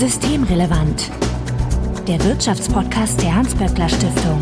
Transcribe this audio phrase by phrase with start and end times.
[0.00, 1.10] Systemrelevant.
[2.08, 4.40] Der Wirtschaftspodcast der Hans-Böckler Stiftung.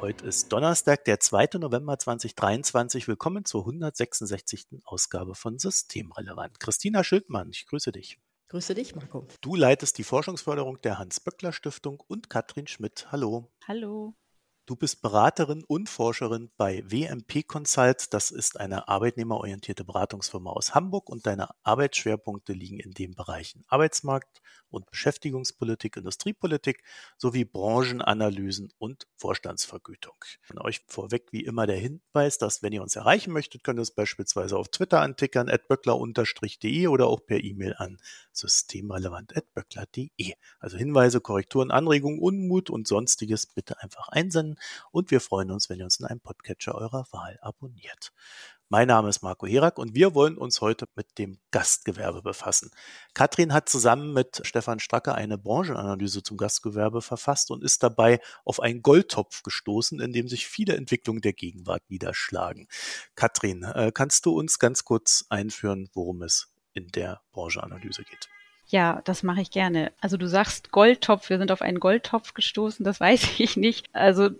[0.00, 1.58] Heute ist Donnerstag, der 2.
[1.58, 3.08] November 2023.
[3.08, 4.68] Willkommen zur 166.
[4.84, 6.60] Ausgabe von Systemrelevant.
[6.60, 8.20] Christina Schildmann, ich grüße dich.
[8.50, 9.26] Grüße dich, Marco.
[9.40, 13.08] Du leitest die Forschungsförderung der Hans-Böckler Stiftung und Katrin Schmidt.
[13.10, 13.50] Hallo.
[13.66, 14.14] Hallo.
[14.70, 18.14] Du bist Beraterin und Forscherin bei WMP Consult.
[18.14, 24.40] Das ist eine arbeitnehmerorientierte Beratungsfirma aus Hamburg und deine Arbeitsschwerpunkte liegen in den Bereichen Arbeitsmarkt
[24.68, 26.84] und Beschäftigungspolitik, Industriepolitik
[27.18, 30.14] sowie Branchenanalysen und Vorstandsvergütung.
[30.42, 33.82] Von euch vorweg wie immer der Hinweis, dass wenn ihr uns erreichen möchtet, könnt ihr
[33.82, 37.98] es beispielsweise auf Twitter antickern, böckler-de oder auch per E-Mail an
[38.32, 40.34] systemrelevant.böckler.de.
[40.60, 44.59] Also Hinweise, Korrekturen, Anregungen, Unmut und sonstiges bitte einfach einsenden
[44.90, 48.12] und wir freuen uns, wenn ihr uns in einem Podcatcher eurer Wahl abonniert.
[48.72, 52.70] Mein Name ist Marco Herak und wir wollen uns heute mit dem Gastgewerbe befassen.
[53.14, 58.60] Katrin hat zusammen mit Stefan Stracke eine Branchenanalyse zum Gastgewerbe verfasst und ist dabei auf
[58.60, 62.68] einen Goldtopf gestoßen, in dem sich viele Entwicklungen der Gegenwart niederschlagen.
[63.16, 68.29] Katrin, äh, kannst du uns ganz kurz einführen, worum es in der Branchenanalyse geht?
[68.70, 69.90] Ja, das mache ich gerne.
[70.00, 73.86] Also du sagst Goldtopf, wir sind auf einen Goldtopf gestoßen, das weiß ich nicht.
[73.92, 74.30] Also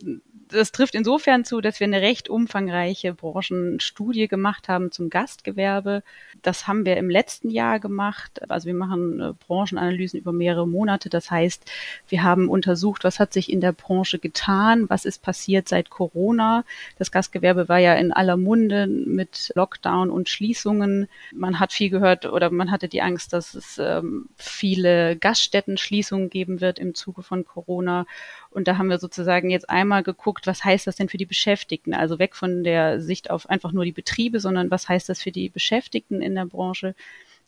[0.50, 6.02] das trifft insofern zu, dass wir eine recht umfangreiche Branchenstudie gemacht haben zum Gastgewerbe.
[6.42, 8.50] Das haben wir im letzten Jahr gemacht.
[8.50, 11.08] Also wir machen äh, Branchenanalysen über mehrere Monate.
[11.08, 11.70] Das heißt,
[12.08, 16.64] wir haben untersucht, was hat sich in der Branche getan, was ist passiert seit Corona.
[16.98, 21.08] Das Gastgewerbe war ja in aller Munde mit Lockdown und Schließungen.
[21.32, 26.60] Man hat viel gehört oder man hatte die Angst, dass es ähm, viele Gaststättenschließungen geben
[26.60, 28.06] wird im Zuge von Corona.
[28.50, 31.94] Und da haben wir sozusagen jetzt einmal geguckt, was heißt das denn für die Beschäftigten?
[31.94, 35.30] Also weg von der Sicht auf einfach nur die Betriebe, sondern was heißt das für
[35.30, 36.94] die Beschäftigten in der Branche?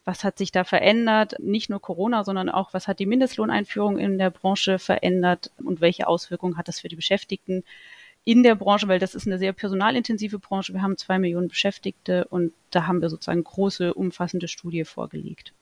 [0.04, 1.36] Was hat sich da verändert?
[1.40, 6.06] Nicht nur Corona, sondern auch, was hat die Mindestlohneinführung in der Branche verändert und welche
[6.06, 7.64] Auswirkungen hat das für die Beschäftigten
[8.24, 8.86] in der Branche?
[8.88, 10.72] Weil das ist eine sehr personalintensive Branche.
[10.72, 15.52] Wir haben zwei Millionen Beschäftigte und da haben wir sozusagen große, umfassende Studie vorgelegt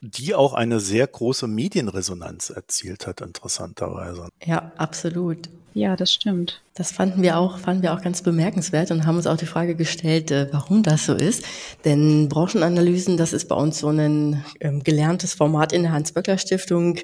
[0.00, 4.28] die auch eine sehr große Medienresonanz erzielt hat, interessanterweise.
[4.44, 5.48] Ja, absolut.
[5.74, 6.60] Ja, das stimmt.
[6.74, 9.76] Das fanden wir auch, fanden wir auch ganz bemerkenswert und haben uns auch die Frage
[9.76, 11.44] gestellt, äh, warum das so ist.
[11.84, 16.98] Denn Branchenanalysen, das ist bei uns so ein ähm, gelerntes Format in der Hans-Böckler-Stiftung.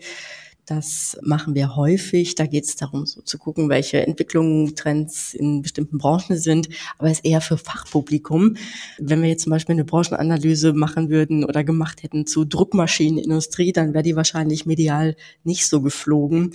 [0.66, 2.36] Das machen wir häufig.
[2.36, 7.10] Da geht es darum, so zu gucken, welche Entwicklungen, Trends in bestimmten Branchen sind, aber
[7.10, 8.56] es ist eher für Fachpublikum.
[8.98, 13.92] Wenn wir jetzt zum Beispiel eine Branchenanalyse machen würden oder gemacht hätten zu Druckmaschinenindustrie, dann
[13.92, 16.54] wäre die wahrscheinlich medial nicht so geflogen.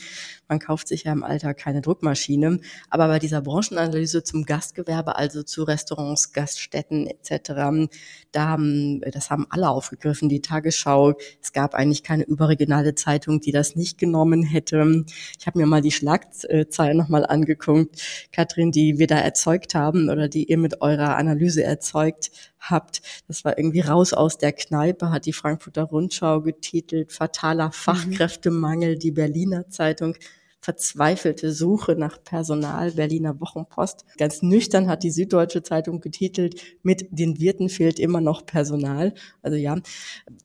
[0.50, 2.60] Man kauft sich ja im Alltag keine Druckmaschine.
[2.90, 7.92] Aber bei dieser Branchenanalyse zum Gastgewerbe, also zu Restaurants, Gaststätten etc.,
[8.32, 11.14] da haben, das haben alle aufgegriffen, die Tagesschau.
[11.42, 15.06] Es gab eigentlich keine überregionale Zeitung, die das nicht genommen hätte.
[15.38, 18.02] Ich habe mir mal die Schlagzeilen nochmal angeguckt,
[18.32, 23.02] Katrin, die wir da erzeugt haben oder die ihr mit eurer Analyse erzeugt habt.
[23.28, 27.74] Das war irgendwie raus aus der Kneipe, hat die Frankfurter Rundschau getitelt, fataler mhm.
[27.74, 30.16] Fachkräftemangel, die Berliner Zeitung
[30.62, 34.06] verzweifelte Suche nach Personal, Berliner Wochenpost.
[34.18, 39.14] Ganz nüchtern hat die Süddeutsche Zeitung getitelt, mit den Wirten fehlt immer noch Personal.
[39.42, 39.78] Also ja.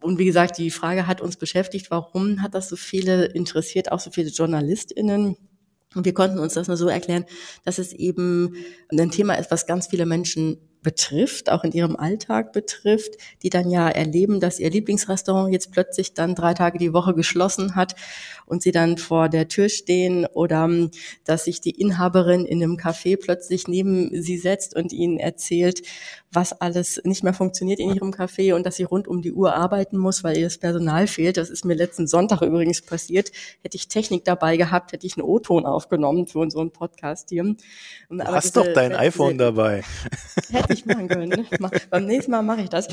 [0.00, 4.00] Und wie gesagt, die Frage hat uns beschäftigt, warum hat das so viele interessiert, auch
[4.00, 5.36] so viele JournalistInnen?
[5.94, 7.24] Und wir konnten uns das nur so erklären,
[7.64, 8.54] dass es eben
[8.90, 13.68] ein Thema ist, was ganz viele Menschen betrifft, auch in ihrem Alltag betrifft, die dann
[13.68, 17.96] ja erleben, dass ihr Lieblingsrestaurant jetzt plötzlich dann drei Tage die Woche geschlossen hat
[18.46, 20.90] und sie dann vor der Tür stehen oder ähm,
[21.24, 25.82] dass sich die Inhaberin in einem Café plötzlich neben sie setzt und ihnen erzählt,
[26.34, 29.54] was alles nicht mehr funktioniert in ihrem Café und dass sie rund um die Uhr
[29.54, 31.36] arbeiten muss, weil ihr das Personal fehlt.
[31.36, 33.30] Das ist mir letzten Sonntag übrigens passiert.
[33.62, 37.44] Hätte ich Technik dabei gehabt, hätte ich einen O-Ton aufgenommen für unseren Podcast hier.
[37.44, 37.56] Du
[38.24, 39.82] hast diese, doch dein iPhone dabei.
[40.50, 41.28] Hätte ich machen können.
[41.28, 41.46] Ne?
[41.90, 42.88] Beim nächsten Mal mache ich das.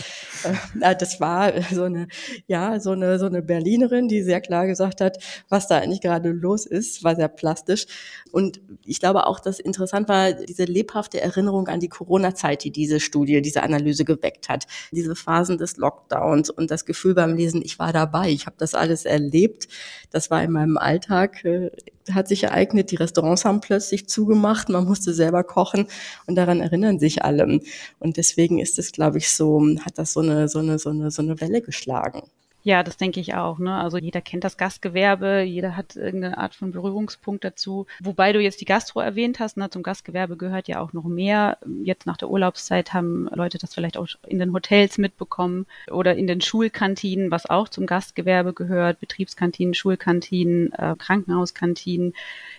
[0.79, 2.07] Äh, das war so eine,
[2.47, 5.17] ja, so eine, so eine Berlinerin, die sehr klar gesagt hat,
[5.49, 7.87] was da eigentlich gerade los ist, war sehr plastisch.
[8.31, 12.99] Und ich glaube auch, dass interessant war, diese lebhafte Erinnerung an die Corona-Zeit, die diese
[12.99, 14.67] Studie, diese Analyse geweckt hat.
[14.91, 18.75] Diese Phasen des Lockdowns und das Gefühl beim Lesen, ich war dabei, ich habe das
[18.75, 19.69] alles erlebt.
[20.09, 21.71] Das war in meinem Alltag, äh,
[22.11, 25.87] hat sich ereignet, die Restaurants haben plötzlich zugemacht, man musste selber kochen
[26.25, 27.61] und daran erinnern sich alle.
[27.99, 31.11] Und deswegen ist es, glaube ich, so, hat das so eine, so eine, so eine,
[31.11, 32.23] so eine Welle geschlagen.
[32.63, 33.57] Ja, das denke ich auch.
[33.57, 33.73] Ne?
[33.73, 37.87] Also jeder kennt das Gastgewerbe, jeder hat irgendeine Art von Berührungspunkt dazu.
[37.99, 39.69] Wobei du jetzt die Gastro erwähnt hast, ne?
[39.71, 41.57] zum Gastgewerbe gehört ja auch noch mehr.
[41.83, 46.27] Jetzt nach der Urlaubszeit haben Leute das vielleicht auch in den Hotels mitbekommen oder in
[46.27, 52.13] den Schulkantinen, was auch zum Gastgewerbe gehört, Betriebskantinen, Schulkantinen, äh, Krankenhauskantinen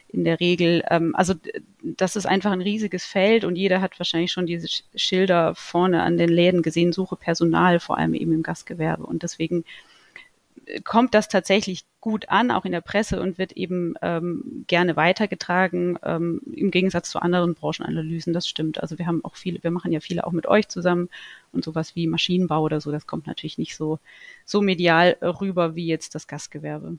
[0.08, 0.82] in der Regel.
[0.90, 1.34] Ähm, also
[1.82, 4.66] das ist einfach ein riesiges Feld und jeder hat wahrscheinlich schon diese
[4.96, 9.04] Schilder vorne an den Läden gesehen, suche Personal, vor allem eben im Gastgewerbe.
[9.04, 9.64] Und deswegen
[10.84, 15.98] kommt das tatsächlich gut an, auch in der Presse und wird eben ähm, gerne weitergetragen,
[16.02, 18.32] ähm, im Gegensatz zu anderen Branchenanalysen.
[18.32, 18.82] Das stimmt.
[18.82, 21.08] Also wir haben auch viele, wir machen ja viele auch mit euch zusammen
[21.52, 23.98] und sowas wie Maschinenbau oder so, das kommt natürlich nicht so,
[24.44, 26.98] so medial rüber wie jetzt das Gastgewerbe.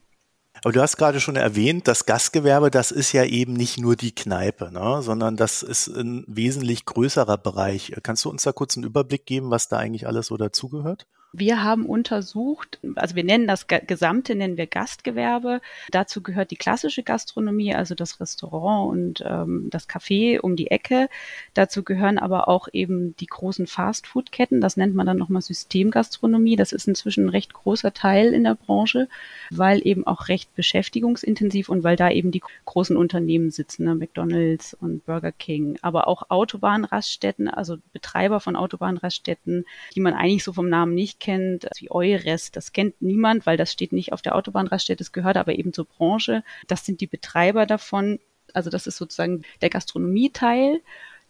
[0.62, 4.14] Aber du hast gerade schon erwähnt, das Gastgewerbe, das ist ja eben nicht nur die
[4.14, 7.92] Kneipe, ne, sondern das ist ein wesentlich größerer Bereich.
[8.02, 11.06] Kannst du uns da kurz einen Überblick geben, was da eigentlich alles so dazugehört?
[11.36, 15.60] Wir haben untersucht, also wir nennen das Gesamte, nennen wir Gastgewerbe.
[15.90, 21.08] Dazu gehört die klassische Gastronomie, also das Restaurant und ähm, das Café um die Ecke.
[21.52, 24.60] Dazu gehören aber auch eben die großen Fastfood-Ketten.
[24.60, 26.54] Das nennt man dann nochmal Systemgastronomie.
[26.54, 29.08] Das ist inzwischen ein recht großer Teil in der Branche,
[29.50, 33.96] weil eben auch recht beschäftigungsintensiv und weil da eben die großen Unternehmen sitzen, ne?
[33.96, 39.64] McDonalds und Burger King, aber auch Autobahnraststätten, also Betreiber von Autobahnraststätten,
[39.96, 43.72] die man eigentlich so vom Namen nicht kennt, wie Eures, das kennt niemand, weil das
[43.72, 46.44] steht nicht auf der Autobahnraststätte, das gehört aber eben zur Branche.
[46.66, 48.20] Das sind die Betreiber davon.
[48.52, 50.82] Also das ist sozusagen der Gastronomieteil.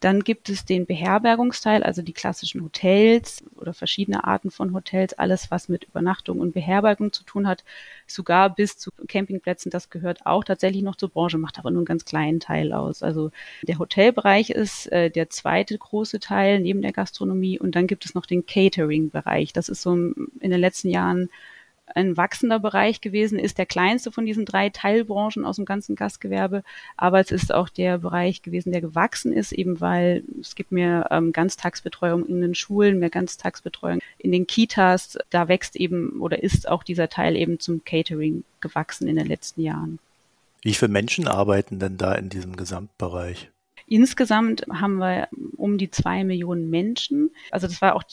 [0.05, 5.51] Dann gibt es den Beherbergungsteil, also die klassischen Hotels oder verschiedene Arten von Hotels, alles
[5.51, 7.65] was mit Übernachtung und Beherbergung zu tun hat,
[8.07, 9.71] sogar bis zu Campingplätzen.
[9.71, 13.03] Das gehört auch tatsächlich noch zur Branche, macht aber nur einen ganz kleinen Teil aus.
[13.03, 13.31] Also
[13.63, 18.15] der Hotelbereich ist äh, der zweite große Teil neben der Gastronomie und dann gibt es
[18.15, 19.55] noch den Catering-Bereich.
[19.55, 21.31] Das ist so in den letzten Jahren
[21.95, 26.63] ein wachsender Bereich gewesen, ist der kleinste von diesen drei Teilbranchen aus dem ganzen Gastgewerbe,
[26.97, 31.09] aber es ist auch der Bereich gewesen, der gewachsen ist, eben weil es gibt mehr
[31.11, 35.19] ähm, Ganztagsbetreuung in den Schulen, mehr Ganztagsbetreuung in den Kitas.
[35.31, 39.63] Da wächst eben oder ist auch dieser Teil eben zum Catering gewachsen in den letzten
[39.63, 39.99] Jahren.
[40.63, 43.51] Wie viele Menschen arbeiten denn da in diesem Gesamtbereich?
[43.87, 47.31] Insgesamt haben wir um die zwei Millionen Menschen.
[47.51, 48.05] Also das war auch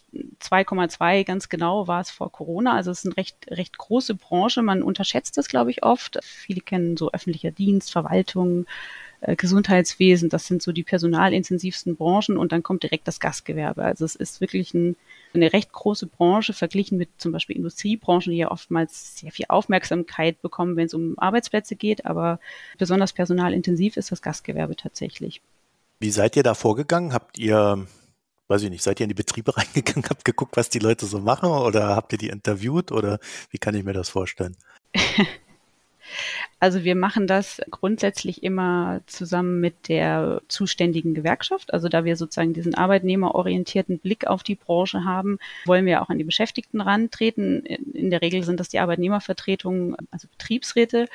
[0.41, 2.75] 2,2 ganz genau war es vor Corona.
[2.75, 4.63] Also es ist eine recht, recht große Branche.
[4.63, 6.19] Man unterschätzt das, glaube ich, oft.
[6.23, 8.65] Viele kennen so öffentlicher Dienst, Verwaltung,
[9.21, 10.27] äh, Gesundheitswesen.
[10.27, 13.83] Das sind so die personalintensivsten Branchen und dann kommt direkt das Gastgewerbe.
[13.83, 14.97] Also es ist wirklich ein,
[15.33, 20.41] eine recht große Branche verglichen mit zum Beispiel Industriebranchen, die ja oftmals sehr viel Aufmerksamkeit
[20.41, 22.06] bekommen, wenn es um Arbeitsplätze geht.
[22.06, 22.41] Aber
[22.77, 25.41] besonders personalintensiv ist das Gastgewerbe tatsächlich.
[26.01, 27.13] Wie seid ihr da vorgegangen?
[27.13, 27.86] Habt ihr,
[28.48, 31.19] weiß ich nicht, seid ihr in die Betriebe reingegangen, habt geguckt, was die Leute so
[31.19, 33.19] machen oder habt ihr die interviewt oder
[33.51, 34.57] wie kann ich mir das vorstellen?
[36.61, 41.73] Also wir machen das grundsätzlich immer zusammen mit der zuständigen Gewerkschaft.
[41.73, 46.19] Also da wir sozusagen diesen arbeitnehmerorientierten Blick auf die Branche haben, wollen wir auch an
[46.19, 47.65] die Beschäftigten rantreten.
[47.65, 51.07] In der Regel sind das die Arbeitnehmervertretungen, also Betriebsräte.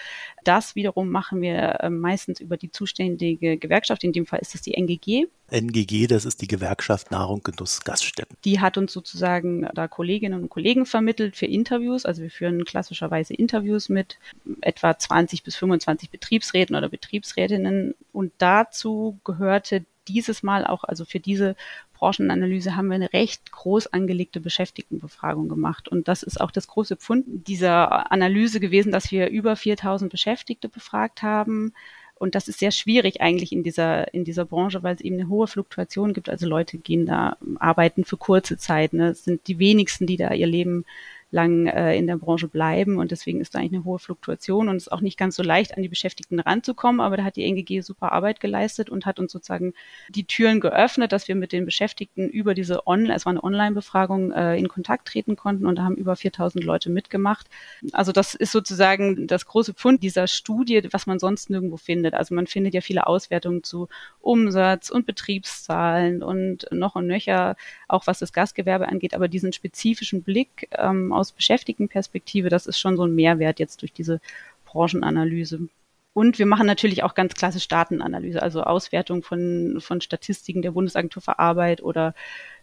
[0.43, 4.03] Das wiederum machen wir äh, meistens über die zuständige Gewerkschaft.
[4.03, 5.29] In dem Fall ist es die NGG.
[5.51, 8.37] NGG, das ist die Gewerkschaft Nahrung, Genuss, Gaststätten.
[8.45, 12.05] Die hat uns sozusagen da Kolleginnen und Kollegen vermittelt für Interviews.
[12.05, 14.19] Also wir führen klassischerweise Interviews mit
[14.61, 17.95] etwa 20 bis 25 Betriebsräten oder Betriebsrätinnen.
[18.13, 21.57] Und dazu gehörte dieses Mal auch, also für diese
[21.95, 25.89] Branchenanalyse haben wir eine recht groß angelegte Beschäftigtenbefragung gemacht.
[25.89, 30.69] Und das ist auch das große Pfund dieser Analyse gewesen, dass wir über 4000 Beschäftigte
[30.69, 31.73] befragt haben
[32.19, 35.29] und das ist sehr schwierig eigentlich in dieser, in dieser Branche, weil es eben eine
[35.29, 36.31] hohe Fluktuation gibt.
[36.31, 38.95] Also Leute gehen da arbeiten für kurze Zeit.
[38.95, 39.09] Ne?
[39.09, 40.87] Es sind die wenigsten, die da ihr Leben
[41.31, 42.99] lang äh, in der Branche bleiben.
[42.99, 44.69] Und deswegen ist da eigentlich eine hohe Fluktuation.
[44.69, 47.37] Und es ist auch nicht ganz so leicht, an die Beschäftigten ranzukommen, aber da hat
[47.37, 49.75] die NGG super Arbeit geleistet und hat uns sozusagen
[50.09, 54.33] die Türen geöffnet, dass wir mit den Beschäftigten über diese Online, es war eine Online-Befragung,
[54.33, 55.67] äh, in Kontakt treten konnten.
[55.67, 57.49] Und da haben über 4000 Leute mitgemacht.
[57.93, 62.15] Also das ist sozusagen das große Pfund dieser Studie, was man sonst nirgendwo findet.
[62.15, 63.89] Also man findet ja viele Auswertungen zu
[64.21, 67.57] Umsatz und Betriebszahlen und noch und nöcher,
[67.89, 72.97] auch was das Gastgewerbe angeht, aber diesen spezifischen Blick ähm, aus Beschäftigtenperspektive, das ist schon
[72.97, 74.21] so ein Mehrwert jetzt durch diese
[74.65, 75.69] Branchenanalyse.
[76.17, 81.21] Und wir machen natürlich auch ganz klassisch Datenanalyse, also Auswertung von, von Statistiken der Bundesagentur
[81.21, 82.15] für Arbeit oder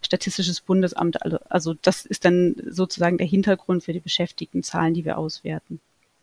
[0.01, 1.21] Statistisches Bundesamt.
[1.21, 5.79] Also, also das ist dann sozusagen der Hintergrund für die Beschäftigtenzahlen, die wir auswerten.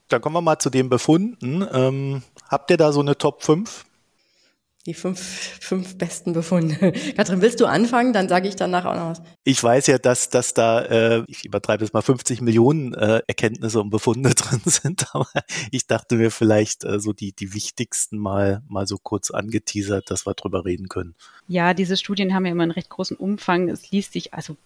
[0.08, 1.64] Dann kommen wir mal zu den Befunden.
[1.72, 3.84] Ähm, habt ihr da so eine Top 5?
[4.86, 6.92] Die fünf, fünf besten Befunde.
[7.16, 8.14] Katrin, willst du anfangen?
[8.14, 9.22] Dann sage ich danach auch noch was.
[9.44, 13.78] Ich weiß ja, dass, dass da, äh, ich übertreibe es mal, 50 Millionen äh, Erkenntnisse
[13.78, 15.28] und Befunde drin sind, aber
[15.70, 20.26] ich dachte mir vielleicht äh, so die, die wichtigsten mal, mal so kurz angeteasert, dass
[20.26, 21.14] wir drüber reden können.
[21.46, 23.68] Ja, diese Studien haben ja immer einen recht großen Umfang.
[23.68, 24.56] Es liest sich, also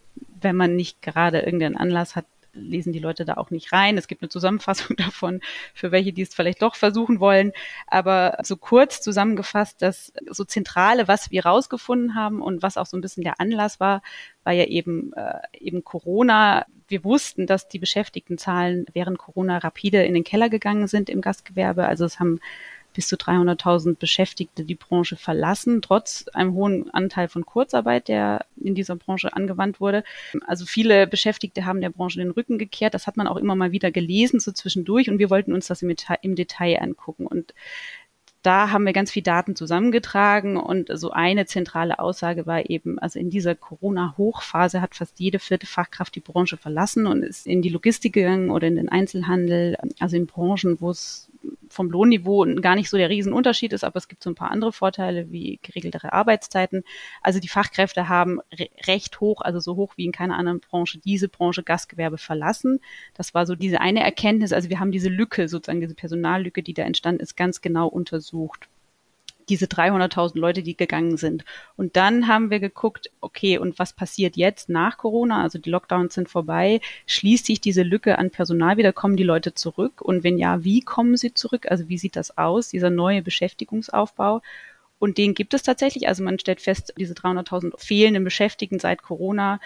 [0.41, 3.99] wenn man nicht gerade irgendeinen Anlass hat, lesen die Leute da auch nicht rein.
[3.99, 5.41] Es gibt eine Zusammenfassung davon,
[5.75, 7.53] für welche, die es vielleicht doch versuchen wollen.
[7.87, 12.97] Aber so kurz zusammengefasst, das so Zentrale, was wir rausgefunden haben und was auch so
[12.97, 14.03] ein bisschen der Anlass war,
[14.45, 16.67] war ja eben, äh, eben Corona.
[16.87, 21.87] Wir wussten, dass die Beschäftigtenzahlen während Corona rapide in den Keller gegangen sind im Gastgewerbe.
[21.87, 22.41] Also es haben
[22.95, 28.75] bis zu 300.000 Beschäftigte die Branche verlassen, trotz einem hohen Anteil von Kurzarbeit, der in
[28.75, 30.05] dieser Branche angewandt wurde.
[30.47, 32.95] Also viele Beschäftigte haben der Branche den Rücken gekehrt.
[32.95, 35.11] Das hat man auch immer mal wieder gelesen, so zwischendurch.
[35.11, 37.27] Und wir wollten uns das im, im Detail angucken.
[37.27, 37.53] Und
[38.45, 43.19] da haben wir ganz viel Daten zusammengetragen und so eine zentrale Aussage war eben, also
[43.19, 47.71] in dieser Corona-Hochphase hat fast jede vierte Fachkraft die Branche verlassen und ist in die
[47.71, 51.31] Logistik gegangen oder in den Einzelhandel, also in Branchen, wo es
[51.69, 54.73] vom Lohnniveau gar nicht so der Riesenunterschied ist, aber es gibt so ein paar andere
[54.73, 56.85] Vorteile wie geregeltere Arbeitszeiten.
[57.23, 60.99] Also die Fachkräfte haben re recht hoch, also so hoch wie in keiner anderen Branche,
[60.99, 62.81] diese Branche Gastgewerbe verlassen.
[63.15, 64.53] Das war so diese eine Erkenntnis.
[64.53, 68.69] Also wir haben diese Lücke, sozusagen diese Personallücke, die da entstanden ist, ganz genau untersucht
[69.49, 71.45] diese 300.000 Leute, die gegangen sind.
[71.77, 75.43] Und dann haben wir geguckt, okay, und was passiert jetzt nach Corona?
[75.43, 76.81] Also die Lockdowns sind vorbei.
[77.07, 78.93] Schließt sich diese Lücke an Personal wieder?
[78.93, 80.01] Kommen die Leute zurück?
[80.01, 81.67] Und wenn ja, wie kommen sie zurück?
[81.71, 84.43] Also wie sieht das aus, dieser neue Beschäftigungsaufbau?
[84.99, 86.09] Und den gibt es tatsächlich.
[86.09, 89.61] Also man stellt fest, diese 300.000 fehlenden Beschäftigten seit Corona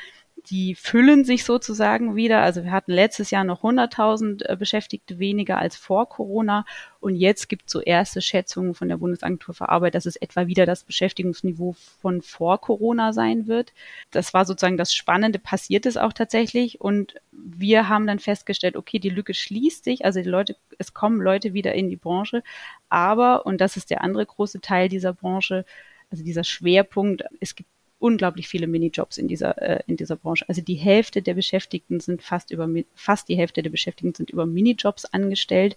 [0.47, 2.41] die füllen sich sozusagen wieder.
[2.41, 6.65] Also wir hatten letztes Jahr noch 100.000 äh, Beschäftigte weniger als vor Corona
[7.01, 10.47] und jetzt gibt es so erste Schätzungen von der Bundesagentur für Arbeit, dass es etwa
[10.47, 13.73] wieder das Beschäftigungsniveau von vor Corona sein wird.
[14.11, 18.99] Das war sozusagen das Spannende, passiert es auch tatsächlich und wir haben dann festgestellt, okay,
[18.99, 22.43] die Lücke schließt sich, also die Leute, es kommen Leute wieder in die Branche,
[22.89, 25.65] aber, und das ist der andere große Teil dieser Branche,
[26.11, 27.69] also dieser Schwerpunkt, es gibt
[27.99, 30.49] unglaublich viele Minijobs in dieser, äh, in dieser Branche.
[30.49, 34.47] Also die Hälfte der Beschäftigten sind fast über, fast die Hälfte der Beschäftigten sind über
[34.47, 35.77] Minijobs angestellt.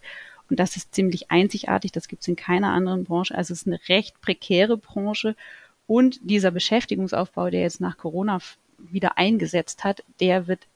[0.50, 1.92] Und das ist ziemlich einzigartig.
[1.92, 3.36] Das gibt es in keiner anderen Branche.
[3.36, 5.36] Also es ist eine recht prekäre Branche.
[5.88, 8.40] Und dieser Beschäftigungsaufbau, der jetzt nach Corona
[8.78, 10.68] wieder eingesetzt hat, der wird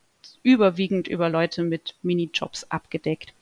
[0.44, 3.35] überwiegend über Leute mit Minijobs abgedeckt.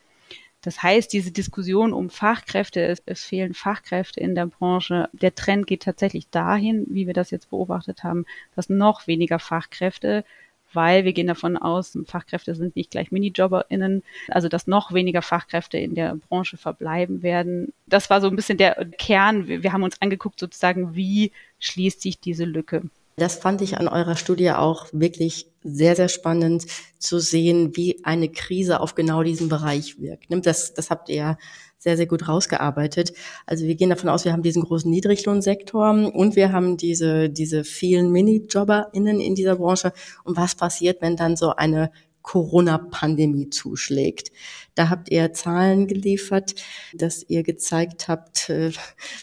[0.63, 5.67] Das heißt, diese Diskussion um Fachkräfte, es, es, fehlen Fachkräfte in der Branche, der Trend
[5.67, 10.24] geht tatsächlich dahin, wie wir das jetzt beobachtet haben, dass noch weniger Fachkräfte,
[10.72, 15.77] weil wir gehen davon aus, Fachkräfte sind nicht gleich MinijobberInnen, also dass noch weniger Fachkräfte
[15.77, 17.74] in der Branche verbleiben werden.
[17.86, 19.48] Das war so ein bisschen der Kern.
[19.48, 22.84] Wir, wir haben uns angeguckt sozusagen, wie schließt sich diese Lücke.
[23.15, 26.65] Das fand ich an eurer Studie auch wirklich sehr, sehr spannend
[27.00, 30.25] zu sehen, wie eine Krise auf genau diesen Bereich wirkt.
[30.29, 31.38] Das, das habt ihr ja
[31.77, 33.13] sehr, sehr gut rausgearbeitet.
[33.46, 37.63] Also wir gehen davon aus, wir haben diesen großen Niedriglohnsektor und wir haben diese, diese
[37.63, 39.91] vielen MiniJobberInnen in dieser Branche.
[40.24, 41.91] Und was passiert, wenn dann so eine
[42.24, 44.32] Corona-Pandemie zuschlägt.
[44.75, 46.55] Da habt ihr Zahlen geliefert,
[46.93, 48.71] dass ihr gezeigt habt, äh,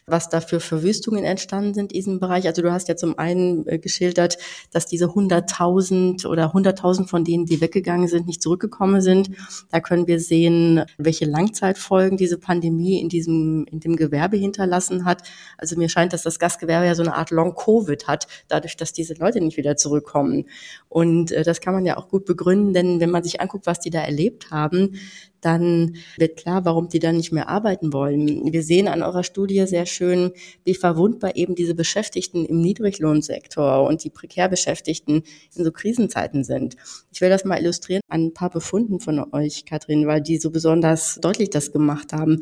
[0.06, 2.46] was da für Verwüstungen entstanden sind in diesem Bereich.
[2.46, 4.38] Also du hast ja zum einen äh, geschildert,
[4.70, 9.30] dass diese 100.000 oder 100.000 von denen, die weggegangen sind, nicht zurückgekommen sind.
[9.70, 15.22] Da können wir sehen, welche Langzeitfolgen diese Pandemie in diesem, in dem Gewerbe hinterlassen hat.
[15.58, 19.14] Also mir scheint, dass das Gastgewerbe ja so eine Art Long-Covid hat, dadurch, dass diese
[19.14, 20.46] Leute nicht wieder zurückkommen.
[20.88, 23.80] Und äh, das kann man ja auch gut begründen, denn wenn man sich anguckt, was
[23.80, 24.96] die da erlebt haben,
[25.40, 28.52] dann wird klar, warum die dann nicht mehr arbeiten wollen.
[28.52, 30.32] Wir sehen an eurer Studie sehr schön,
[30.64, 35.22] wie verwundbar eben diese Beschäftigten im Niedriglohnsektor und die prekär Beschäftigten
[35.54, 36.76] in so Krisenzeiten sind.
[37.12, 40.50] Ich will das mal illustrieren an ein paar Befunden von euch, Katrin, weil die so
[40.50, 42.40] besonders deutlich das gemacht haben.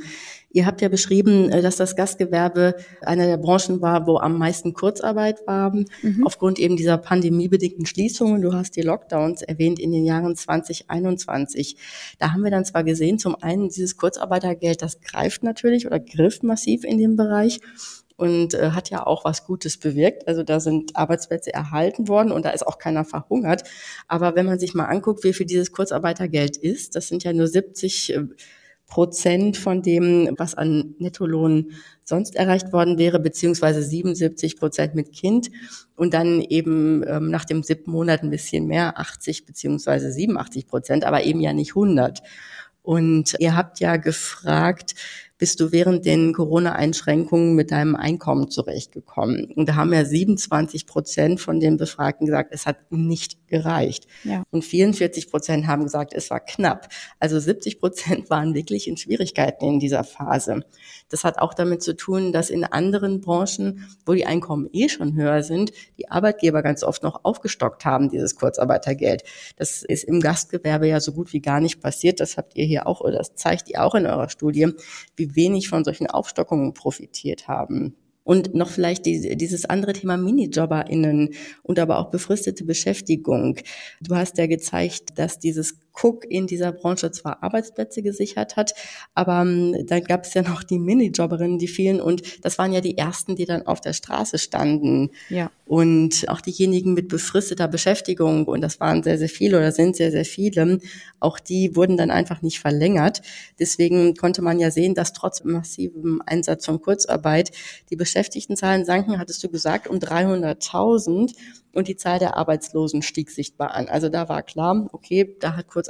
[0.51, 4.73] Ihr habt ja beschrieben, äh, dass das Gastgewerbe einer der Branchen war, wo am meisten
[4.73, 6.27] Kurzarbeit war, mhm.
[6.27, 8.41] aufgrund eben dieser pandemiebedingten Schließungen.
[8.41, 11.77] Du hast die Lockdowns erwähnt in den Jahren 2021.
[12.19, 16.43] Da haben wir dann zwar gesehen, zum einen dieses Kurzarbeitergeld, das greift natürlich oder griff
[16.43, 17.61] massiv in dem Bereich
[18.19, 20.27] und äh, hat ja auch was Gutes bewirkt.
[20.27, 23.63] Also da sind Arbeitsplätze erhalten worden und da ist auch keiner verhungert.
[24.09, 27.47] Aber wenn man sich mal anguckt, wie viel dieses Kurzarbeitergeld ist, das sind ja nur
[27.47, 28.25] 70 äh,
[28.89, 31.73] Prozent von dem, was an Nettolohn
[32.05, 35.51] sonst erreicht worden wäre, beziehungsweise 77 Prozent mit Kind
[35.95, 41.05] und dann eben ähm, nach dem siebten Monat ein bisschen mehr, 80 beziehungsweise 87 Prozent,
[41.05, 42.23] aber eben ja nicht 100.
[42.83, 44.95] Und ihr habt ja gefragt,
[45.39, 49.53] bist du während den Corona-Einschränkungen mit deinem Einkommen zurechtgekommen?
[49.55, 54.09] Und da haben ja 27 Prozent von den Befragten gesagt, es hat nicht gereicht.
[54.25, 54.43] Ja.
[54.51, 56.89] Und 44 Prozent haben gesagt, es war knapp.
[57.21, 60.65] Also 70 Prozent waren wirklich in Schwierigkeiten in dieser Phase.
[61.09, 65.15] Das hat auch damit zu tun, dass in anderen Branchen, wo die Einkommen eh schon
[65.15, 69.23] höher sind, die Arbeitgeber ganz oft noch aufgestockt haben, dieses Kurzarbeitergeld.
[69.57, 72.21] Das ist im Gastgewerbe ja so gut wie gar nicht passiert.
[72.21, 74.73] Das habt ihr hier auch, oder das zeigt ihr auch in eurer Studie,
[75.17, 77.97] wie wenig von solchen Aufstockungen profitiert haben.
[78.25, 81.31] Und noch vielleicht die, dieses andere Thema MinijobberInnen
[81.63, 83.57] und aber auch befristete Beschäftigung.
[84.03, 88.75] Du hast ja gezeigt, dass dieses Cook in dieser Branche zwar Arbeitsplätze gesichert hat,
[89.15, 92.81] aber ähm, dann gab es ja noch die Minijobberinnen, die fielen und das waren ja
[92.81, 95.11] die ersten, die dann auf der Straße standen.
[95.29, 95.51] Ja.
[95.67, 100.11] Und auch diejenigen mit befristeter Beschäftigung, und das waren sehr, sehr viele oder sind sehr,
[100.11, 100.79] sehr viele,
[101.21, 103.21] auch die wurden dann einfach nicht verlängert.
[103.59, 107.51] Deswegen konnte man ja sehen, dass trotz massivem Einsatz von Kurzarbeit
[107.91, 111.35] die Beschäftigtenzahlen sanken, hattest du gesagt, um 300.000
[111.75, 113.89] und die Zahl der Arbeitslosen stieg sichtbar an.
[113.89, 115.88] Also da war klar, okay, da hat Kurzarbeit,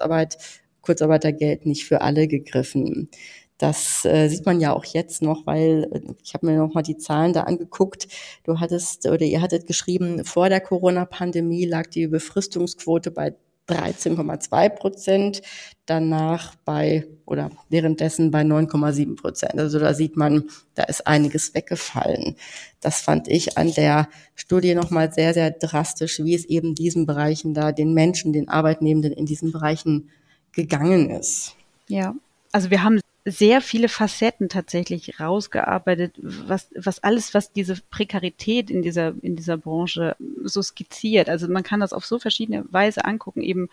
[0.83, 3.11] Kurzarbeitergeld nicht für alle gegriffen.
[3.59, 6.83] Das äh, sieht man ja auch jetzt noch, weil äh, ich habe mir noch mal
[6.83, 8.07] die Zahlen da angeguckt.
[8.45, 13.35] Du hattest oder ihr hattet geschrieben, vor der Corona-Pandemie lag die Befristungsquote bei
[13.69, 15.43] 13,2 Prozent,
[15.87, 19.59] danach bei oder währenddessen bei 9,7 Prozent.
[19.59, 20.45] Also da sieht man,
[20.75, 22.37] da ist einiges weggefallen.
[22.81, 27.55] Das fand ich an der Studie nochmal sehr, sehr drastisch, wie es eben diesen Bereichen
[27.55, 30.11] da, den Menschen, den Arbeitnehmenden in diesen Bereichen
[30.53, 31.55] gegangen ist.
[31.89, 32.15] Ja,
[32.53, 38.83] also wir haben sehr viele Facetten tatsächlich rausgearbeitet, was, was alles, was diese Prekarität in
[38.83, 41.29] dieser, in dieser Branche so skizziert.
[41.29, 43.43] Also man kann das auf so verschiedene Weise angucken.
[43.43, 43.69] Eben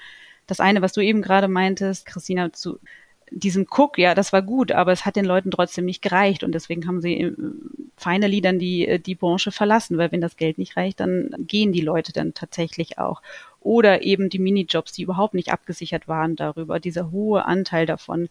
[0.47, 2.79] das eine, was du eben gerade meintest, Christina, zu
[3.31, 6.53] diesem Cook, ja, das war gut, aber es hat den Leuten trotzdem nicht gereicht und
[6.53, 7.33] deswegen haben sie äh,
[7.97, 11.71] finally dann die, äh, die Branche verlassen, weil wenn das Geld nicht reicht, dann gehen
[11.71, 13.21] die Leute dann tatsächlich auch.
[13.62, 18.29] Oder eben die Minijobs, die überhaupt nicht abgesichert waren darüber, dieser hohe Anteil davon,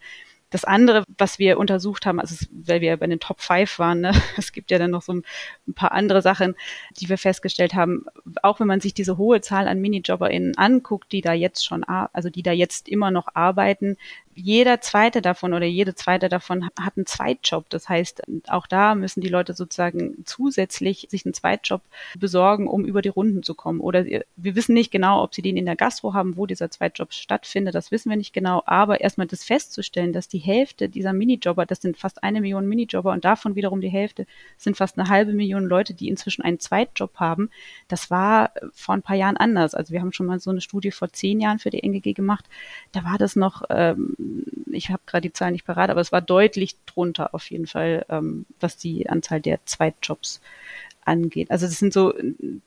[0.55, 4.13] das andere, was wir untersucht haben, also weil wir bei den Top 5 waren, ne,
[4.39, 5.25] es gibt ja dann noch so ein,
[5.67, 6.55] ein, paar andere Sachen,
[7.01, 8.07] die wir festgestellt haben,
[8.41, 12.31] auch wenn man sich diese hohe Zahl an MiniJobberInnen anguckt, die da jetzt schon, also
[12.31, 13.97] die da jetzt immer noch arbeiten,
[14.35, 17.68] jeder zweite davon oder jede zweite davon hat einen Zweitjob.
[17.70, 21.83] Das heißt, auch da müssen die Leute sozusagen zusätzlich sich einen Zweitjob
[22.18, 23.81] besorgen, um über die Runden zu kommen.
[23.81, 27.12] Oder wir wissen nicht genau, ob sie den in der Gastro haben, wo dieser Zweitjob
[27.12, 27.75] stattfindet.
[27.75, 28.62] Das wissen wir nicht genau.
[28.66, 33.12] Aber erstmal das festzustellen, dass die Hälfte dieser Minijobber, das sind fast eine Million Minijobber
[33.12, 37.14] und davon wiederum die Hälfte sind fast eine halbe Million Leute, die inzwischen einen Zweitjob
[37.16, 37.51] haben.
[37.88, 39.75] Das war vor ein paar Jahren anders.
[39.75, 42.44] Also wir haben schon mal so eine Studie vor zehn Jahren für die NGG gemacht.
[42.92, 44.16] Da war das noch ähm,
[44.71, 48.05] ich habe gerade die Zahlen nicht parat, aber es war deutlich drunter auf jeden Fall,
[48.09, 50.41] ähm, was die Anzahl der Zweitjobs
[51.05, 51.51] angeht.
[51.51, 52.15] Also das sind so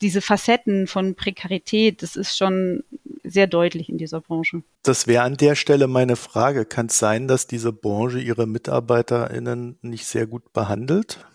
[0.01, 2.83] diese Facetten von Prekarität, das ist schon
[3.23, 4.63] sehr deutlich in dieser Branche.
[4.83, 6.65] Das wäre an der Stelle meine Frage.
[6.65, 11.25] Kann es sein, dass diese Branche ihre MitarbeiterInnen nicht sehr gut behandelt?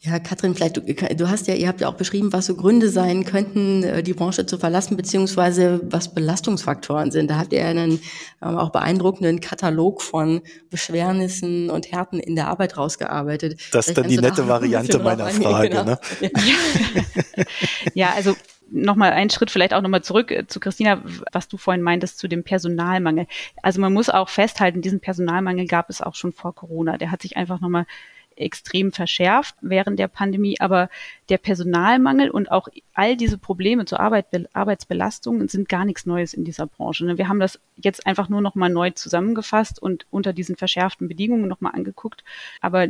[0.00, 2.90] Ja, Katrin, vielleicht du, du, hast ja, ihr habt ja auch beschrieben, was so Gründe
[2.90, 7.30] sein könnten, äh, die Branche zu verlassen, beziehungsweise was Belastungsfaktoren sind.
[7.30, 8.00] Da habt ihr einen
[8.42, 13.58] ähm, auch beeindruckenden Katalog von Beschwernissen und Härten in der Arbeit rausgearbeitet.
[13.72, 15.70] Das ist dann die nette Variante meiner Frage.
[15.70, 15.84] Genau.
[15.84, 15.98] Ne?
[16.20, 16.30] Ja.
[17.94, 18.36] ja, also
[18.70, 22.28] nochmal einen Schritt vielleicht auch nochmal zurück äh, zu Christina, was du vorhin meintest zu
[22.28, 23.26] dem Personalmangel.
[23.62, 26.98] Also man muss auch festhalten, diesen Personalmangel gab es auch schon vor Corona.
[26.98, 27.86] Der hat sich einfach nochmal
[28.36, 30.88] extrem verschärft während der Pandemie, aber
[31.28, 36.44] der Personalmangel und auch all diese Probleme zur Arbeit, Arbeitsbelastung sind gar nichts Neues in
[36.44, 37.04] dieser Branche.
[37.04, 37.18] Ne?
[37.18, 41.48] Wir haben das jetzt einfach nur noch mal neu zusammengefasst und unter diesen verschärften Bedingungen
[41.48, 42.24] noch mal angeguckt.
[42.60, 42.86] Aber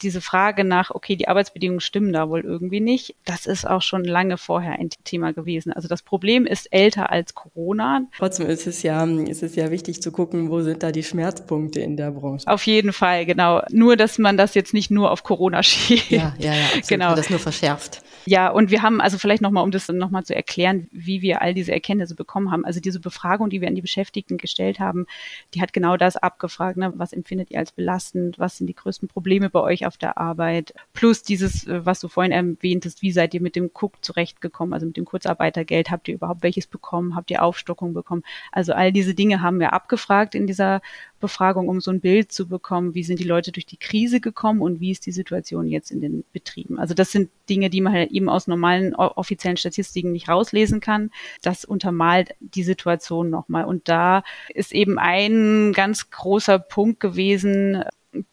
[0.00, 4.04] diese Frage nach, okay, die Arbeitsbedingungen stimmen da wohl irgendwie nicht, das ist auch schon
[4.04, 5.72] lange vorher ein Thema gewesen.
[5.72, 8.02] Also das Problem ist älter als Corona.
[8.16, 11.80] Trotzdem ist es ja, ist es ja wichtig zu gucken, wo sind da die Schmerzpunkte
[11.80, 12.46] in der Branche.
[12.46, 13.62] Auf jeden Fall, genau.
[13.70, 16.10] Nur, dass man das jetzt nicht nur auf Corona schiebt.
[16.10, 16.88] Ja, ja, ja, absolut.
[16.88, 17.14] genau.
[17.14, 18.02] Das nur verschärft.
[18.26, 21.54] Ja, und wir haben also vielleicht nochmal, um das nochmal zu erklären, wie wir all
[21.54, 22.64] diese Erkenntnisse bekommen haben.
[22.64, 25.06] Also diese Befragung, die wir an die Beschäftigten gestellt haben,
[25.54, 26.76] die hat genau das abgefragt.
[26.76, 26.92] Ne?
[26.96, 28.38] Was empfindet ihr als belastend?
[28.38, 30.74] Was sind die größten Probleme bei euch auf der Arbeit?
[30.92, 34.74] Plus dieses, äh, was du vorhin erwähntest, wie seid ihr mit dem Cook zurechtgekommen?
[34.74, 35.90] Also mit dem Kurzarbeitergeld?
[35.90, 37.16] Habt ihr überhaupt welches bekommen?
[37.16, 38.24] Habt ihr Aufstockung bekommen?
[38.52, 40.82] Also all diese Dinge haben wir abgefragt in dieser
[41.20, 44.60] Befragung, um so ein Bild zu bekommen, wie sind die Leute durch die Krise gekommen
[44.60, 46.78] und wie ist die Situation jetzt in den Betrieben.
[46.78, 51.10] Also das sind Dinge, die man halt eben aus normalen offiziellen Statistiken nicht rauslesen kann.
[51.42, 53.64] Das untermalt die Situation nochmal.
[53.64, 54.22] Und da
[54.54, 57.84] ist eben ein ganz großer Punkt gewesen,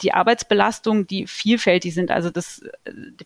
[0.01, 2.09] die Arbeitsbelastung, die vielfältig sind.
[2.09, 2.63] Also das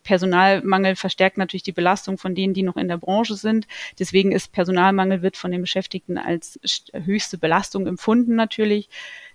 [0.04, 3.68] Personalmangel verstärkt natürlich die Belastung von denen, die noch in der Branche sind.
[4.00, 6.60] Deswegen ist Personalmangel wird von den Beschäftigten als
[6.94, 8.90] höchste Belastung empfunden natürlich.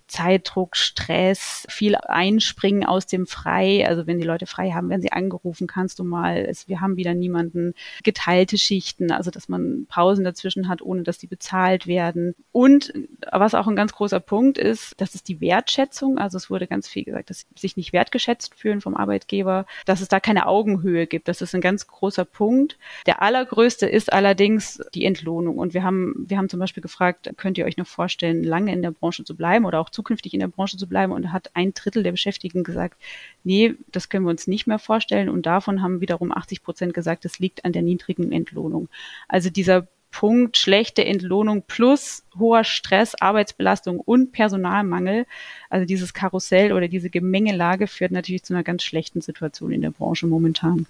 [0.06, 3.86] Zeitdruck, Stress, viel Einspringen aus dem Frei.
[3.88, 7.14] Also wenn die Leute frei haben, werden sie angerufen, kannst du mal, wir haben wieder
[7.14, 12.34] niemanden, geteilte Schichten, also dass man Pausen dazwischen hat, ohne dass die bezahlt werden.
[12.52, 12.92] Und
[13.32, 16.18] was auch ein ganz großer Punkt ist, das ist die Wertschätzung.
[16.18, 20.00] Also es wurde ganz viel gesagt, dass sie sich nicht wertgeschätzt fühlen vom Arbeitgeber, dass
[20.00, 21.28] es da keine Augenhöhe gibt.
[21.28, 22.78] Das ist ein ganz großer Punkt.
[23.06, 25.58] Der allergrößte ist allerdings die Entlohnung.
[25.58, 28.82] Und wir haben, wir haben zum Beispiel gefragt, könnt ihr euch noch vorstellen, lange in
[28.82, 31.12] der Branche zu bleiben oder auch zukünftig in der Branche zu bleiben.
[31.12, 33.00] Und hat ein Drittel der Beschäftigten gesagt,
[33.44, 35.28] nee, das können wir uns nicht mehr vorstellen.
[35.28, 38.88] Und davon haben wiederum 80 Prozent gesagt, es liegt an der niedrigen Entlohnung.
[39.28, 45.26] Also dieser Punkt schlechte Entlohnung plus hoher Stress, Arbeitsbelastung und Personalmangel,
[45.70, 49.90] also dieses Karussell oder diese Gemengelage führt natürlich zu einer ganz schlechten Situation in der
[49.90, 50.86] Branche momentan.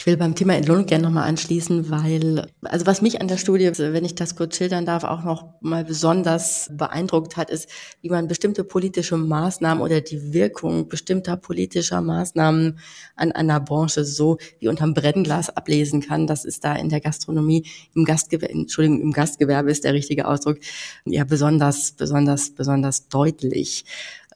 [0.00, 3.70] Ich will beim Thema Entlohnung gerne nochmal anschließen, weil, also was mich an der Studie,
[3.76, 7.68] wenn ich das kurz schildern darf, auch noch mal besonders beeindruckt hat, ist,
[8.00, 12.78] wie man bestimmte politische Maßnahmen oder die Wirkung bestimmter politischer Maßnahmen
[13.14, 16.26] an einer Branche so wie unterm Brennglas ablesen kann.
[16.26, 20.60] Das ist da in der Gastronomie, im Gastgewerbe, Entschuldigung, im Gastgewerbe ist der richtige Ausdruck,
[21.04, 23.84] ja besonders, besonders, besonders deutlich.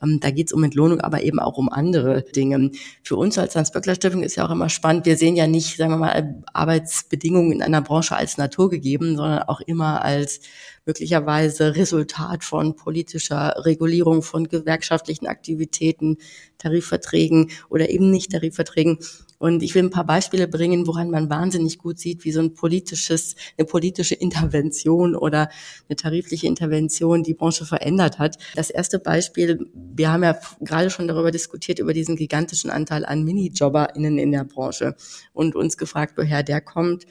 [0.02, 2.70] Ähm, da geht es um Entlohnung, aber eben auch um andere Dinge.
[3.02, 5.98] Für uns als Hans-Böckler-Stiftung ist ja auch immer spannend, wir sehen ja nicht, sagen wir
[5.98, 10.40] mal, Arbeitsbedingungen in einer Branche als naturgegeben, sondern auch immer als
[10.86, 16.18] möglicherweise Resultat von politischer Regulierung von gewerkschaftlichen Aktivitäten,
[16.58, 18.98] Tarifverträgen oder eben nicht Tarifverträgen.
[19.44, 22.54] Und ich will ein paar Beispiele bringen, woran man wahnsinnig gut sieht, wie so ein
[22.54, 25.50] politisches, eine politische Intervention oder
[25.86, 28.38] eine tarifliche Intervention die Branche verändert hat.
[28.54, 33.22] Das erste Beispiel, wir haben ja gerade schon darüber diskutiert, über diesen gigantischen Anteil an
[33.22, 34.96] MinijobberInnen in der Branche
[35.34, 37.04] und uns gefragt, woher der kommt.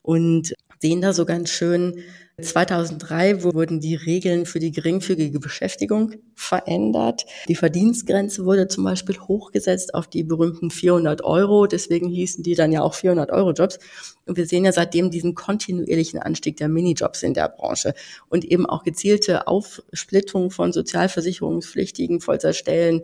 [0.00, 0.53] Und
[0.84, 2.02] sehen da so ganz schön,
[2.38, 7.24] 2003 wurden die Regeln für die geringfügige Beschäftigung verändert.
[7.48, 11.66] Die Verdienstgrenze wurde zum Beispiel hochgesetzt auf die berühmten 400 Euro.
[11.66, 13.78] Deswegen hießen die dann ja auch 400 Euro Jobs.
[14.26, 17.94] Und wir sehen ja seitdem diesen kontinuierlichen Anstieg der Minijobs in der Branche
[18.28, 23.00] und eben auch gezielte Aufsplittung von sozialversicherungspflichtigen Vollzeitstellen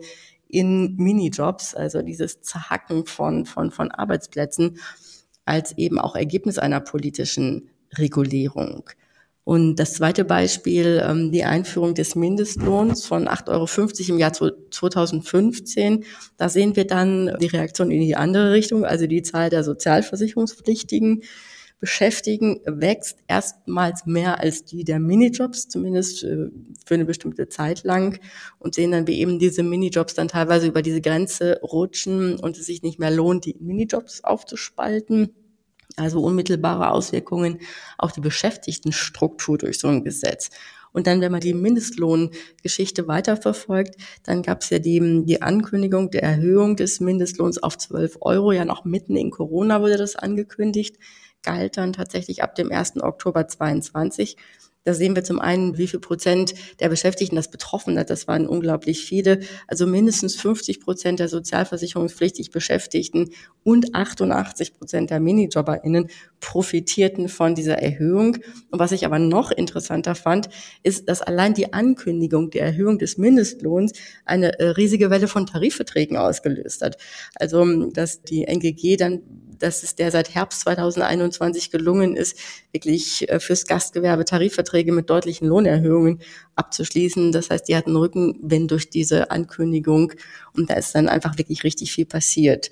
[0.49, 4.77] in Minijobs, also dieses Zerhacken von, von, von Arbeitsplätzen
[5.51, 8.89] als eben auch Ergebnis einer politischen Regulierung.
[9.43, 16.05] Und das zweite Beispiel, ähm, die Einführung des Mindestlohns von 8,50 Euro im Jahr 2015.
[16.37, 21.23] Da sehen wir dann die Reaktion in die andere Richtung, also die Zahl der sozialversicherungspflichtigen
[21.81, 26.51] Beschäftigen wächst erstmals mehr als die der Minijobs, zumindest äh,
[26.85, 28.19] für eine bestimmte Zeit lang
[28.59, 32.67] und sehen dann, wie eben diese Minijobs dann teilweise über diese Grenze rutschen und es
[32.67, 35.33] sich nicht mehr lohnt, die Minijobs aufzuspalten
[35.95, 37.59] also unmittelbare Auswirkungen
[37.97, 40.49] auf die Beschäftigtenstruktur durch so ein Gesetz.
[40.93, 46.23] Und dann, wenn man die Mindestlohngeschichte weiterverfolgt, dann gab es ja die, die Ankündigung der
[46.23, 48.51] Erhöhung des Mindestlohns auf 12 Euro.
[48.51, 50.97] Ja, noch mitten in Corona wurde das angekündigt,
[51.43, 53.01] galt dann tatsächlich ab dem 1.
[53.01, 54.35] Oktober 22.
[54.83, 58.09] Da sehen wir zum einen, wie viel Prozent der Beschäftigten das betroffen hat.
[58.09, 59.41] Das waren unglaublich viele.
[59.67, 63.29] Also mindestens 50 Prozent der sozialversicherungspflichtig Beschäftigten
[63.63, 66.07] und 88 Prozent der MinijobberInnen
[66.39, 68.37] profitierten von dieser Erhöhung.
[68.71, 70.49] Und was ich aber noch interessanter fand,
[70.81, 73.93] ist, dass allein die Ankündigung der Erhöhung des Mindestlohns
[74.25, 76.97] eine äh, riesige Welle von Tarifverträgen ausgelöst hat.
[77.35, 79.21] Also, dass die NGG dann
[79.61, 82.37] dass es der seit Herbst 2021 gelungen ist,
[82.71, 86.19] wirklich äh, fürs Gastgewerbe Tarifverträge mit deutlichen Lohnerhöhungen
[86.55, 87.31] abzuschließen.
[87.31, 90.13] Das heißt, die hatten Rückenwind durch diese Ankündigung
[90.53, 92.71] und da ist dann einfach wirklich richtig viel passiert.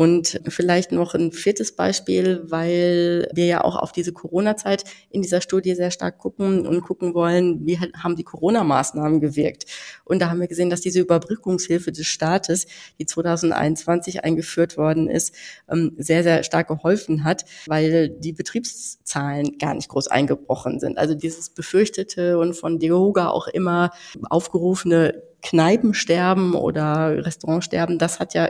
[0.00, 5.42] Und vielleicht noch ein viertes Beispiel, weil wir ja auch auf diese Corona-Zeit in dieser
[5.42, 9.66] Studie sehr stark gucken und gucken wollen, wie haben die Corona-Maßnahmen gewirkt.
[10.06, 12.66] Und da haben wir gesehen, dass diese Überbrückungshilfe des Staates,
[12.98, 15.34] die 2021 eingeführt worden ist,
[15.70, 20.96] ähm, sehr, sehr stark geholfen hat, weil die Betriebszahlen gar nicht groß eingebrochen sind.
[20.96, 23.90] Also dieses befürchtete und von DEHOGA auch immer
[24.30, 28.48] aufgerufene Kneipensterben oder Restaurantsterben, das hat ja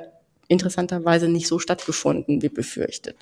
[0.50, 3.16] interessanterweise nicht so stattgefunden wie befürchtet.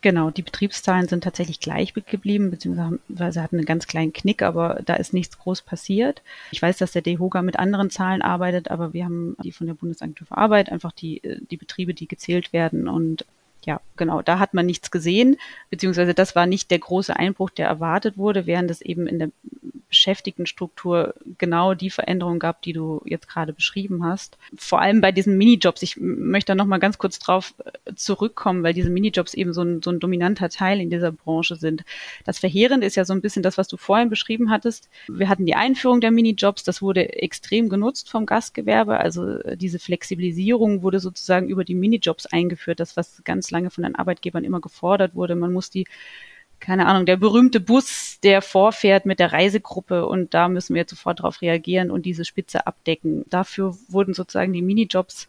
[0.00, 4.94] Genau, die Betriebszahlen sind tatsächlich gleich beblieben, beziehungsweise hatten einen ganz kleinen Knick, aber da
[4.94, 6.22] ist nichts groß passiert.
[6.50, 9.74] Ich weiß, dass der DEHOGA mit anderen Zahlen arbeitet, aber wir haben die von der
[9.74, 13.24] Bundesagentur für Arbeit, einfach die, die Betriebe, die gezählt werden und
[13.64, 15.36] ja, genau, da hat man nichts gesehen,
[15.70, 19.30] beziehungsweise das war nicht der große Einbruch, der erwartet wurde, während es eben in der
[19.92, 24.38] Beschäftigtenstruktur genau die Veränderung gab, die du jetzt gerade beschrieben hast.
[24.56, 25.82] Vor allem bei diesen Minijobs.
[25.82, 29.60] Ich möchte da noch mal ganz kurz drauf äh, zurückkommen, weil diese Minijobs eben so
[29.60, 31.84] ein, so ein dominanter Teil in dieser Branche sind.
[32.24, 34.88] Das Verheerende ist ja so ein bisschen das, was du vorhin beschrieben hattest.
[35.08, 36.64] Wir hatten die Einführung der Minijobs.
[36.64, 38.96] Das wurde extrem genutzt vom Gastgewerbe.
[38.96, 42.80] Also äh, diese Flexibilisierung wurde sozusagen über die Minijobs eingeführt.
[42.80, 45.36] Das, was ganz lange von den Arbeitgebern immer gefordert wurde.
[45.36, 45.86] Man muss die
[46.62, 51.18] keine Ahnung, der berühmte Bus, der vorfährt mit der Reisegruppe und da müssen wir sofort
[51.18, 53.24] darauf reagieren und diese Spitze abdecken.
[53.28, 55.28] Dafür wurden sozusagen die Minijobs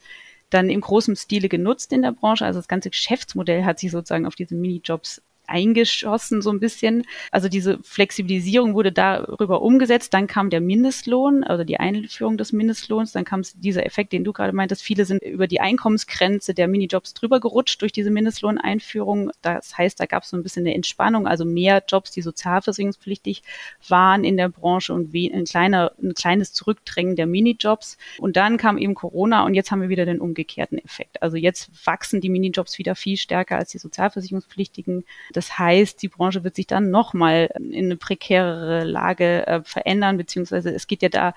[0.51, 2.45] dann im großen Stile genutzt in der Branche.
[2.45, 7.03] Also das ganze Geschäftsmodell hat sich sozusagen auf diese Minijobs eingeschossen so ein bisschen.
[7.31, 10.13] Also diese Flexibilisierung wurde darüber umgesetzt.
[10.13, 13.11] Dann kam der Mindestlohn, also die Einführung des Mindestlohns.
[13.11, 14.81] Dann kam dieser Effekt, den du gerade meintest.
[14.81, 19.31] Viele sind über die Einkommensgrenze der Minijobs drüber gerutscht durch diese Mindestlohneinführung.
[19.43, 23.43] Das heißt, da gab es so ein bisschen eine Entspannung, also mehr Jobs, die sozialversicherungspflichtig
[23.87, 27.97] waren in der Branche und ein, kleiner, ein kleines Zurückdrängen der Minijobs.
[28.17, 31.21] Und dann kam eben Corona und jetzt haben wir wieder den umgekehrten Effekt.
[31.21, 35.03] Also jetzt wachsen die Minijobs wieder viel stärker als die sozialversicherungspflichtigen.
[35.31, 40.73] Das heißt, die Branche wird sich dann nochmal in eine prekärere Lage äh, verändern, beziehungsweise
[40.73, 41.33] es geht ja da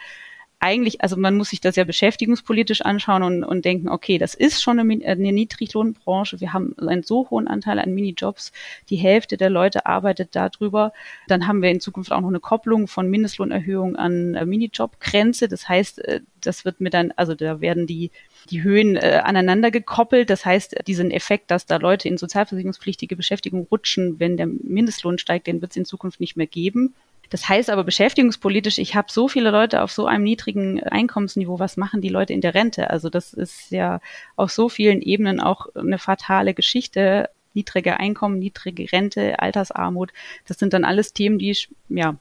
[0.58, 4.62] eigentlich, also man muss sich das ja beschäftigungspolitisch anschauen und, und denken, okay, das ist
[4.62, 6.40] schon eine, eine Niedriglohnbranche.
[6.40, 8.52] Wir haben einen so hohen Anteil an Minijobs.
[8.88, 10.92] Die Hälfte der Leute arbeitet darüber.
[11.28, 15.48] Dann haben wir in Zukunft auch noch eine Kopplung von Mindestlohnerhöhung an äh, Minijobgrenze.
[15.48, 18.10] Das heißt, äh, das wird mit dann, also da werden die
[18.50, 20.30] die Höhen äh, aneinander gekoppelt.
[20.30, 25.46] Das heißt, diesen Effekt, dass da Leute in sozialversicherungspflichtige Beschäftigung rutschen, wenn der Mindestlohn steigt,
[25.46, 26.94] den wird es in Zukunft nicht mehr geben.
[27.30, 31.76] Das heißt aber beschäftigungspolitisch, ich habe so viele Leute auf so einem niedrigen Einkommensniveau, was
[31.76, 32.90] machen die Leute in der Rente?
[32.90, 34.00] Also das ist ja
[34.36, 37.28] auf so vielen Ebenen auch eine fatale Geschichte.
[37.54, 40.12] Niedrige Einkommen, niedrige Rente, Altersarmut,
[40.46, 41.56] das sind dann alles Themen, die
[41.88, 42.16] ja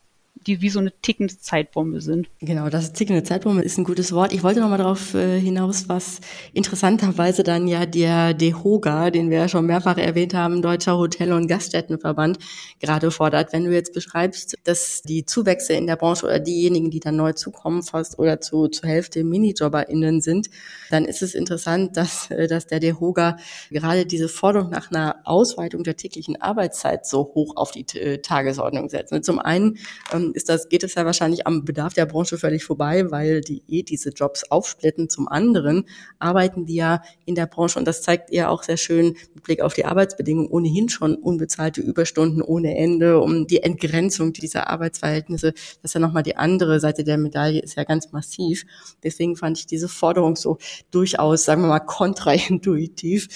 [0.48, 2.28] die wie so eine tickende Zeitbombe sind.
[2.40, 4.32] Genau, das tickende Zeitbombe ist ein gutes Wort.
[4.32, 6.22] Ich wollte noch mal darauf äh, hinaus, was
[6.54, 11.48] interessanterweise dann ja der DEHOGA, den wir ja schon mehrfach erwähnt haben, Deutscher Hotel- und
[11.48, 12.38] Gaststättenverband,
[12.80, 13.54] gerade fordert.
[13.54, 17.34] Wenn du jetzt beschreibst, dass die Zuwächse in der Branche oder diejenigen, die dann neu
[17.34, 20.50] zukommen, fast oder zu, zur Hälfte MinijobberInnen sind,
[20.92, 23.38] dann ist es interessant, dass, äh, dass der DEHOGA
[23.72, 28.90] gerade diese Forderung nach einer Ausweitung der täglichen Arbeitszeit so hoch auf die äh, Tagesordnung
[28.90, 29.16] setzt.
[29.26, 29.78] Zum einen
[30.14, 33.64] ähm, ist das, geht es ja wahrscheinlich am Bedarf der Branche völlig vorbei, weil die
[33.68, 35.10] eh diese Jobs aufsplitten.
[35.10, 35.86] Zum anderen
[36.20, 39.62] arbeiten die ja in der Branche, und das zeigt ihr auch sehr schön mit Blick
[39.62, 45.54] auf die Arbeitsbedingungen, ohnehin schon unbezahlte Überstunden ohne Ende, um die Entgrenzung dieser Arbeitsverhältnisse.
[45.54, 48.66] Das ist ja nochmal die andere Seite der Medaille, ist ja ganz massiv.
[49.04, 50.58] Deswegen fand ich diese Forderung so
[50.92, 53.28] durchaus, sagen wir mal, kontraintuitiv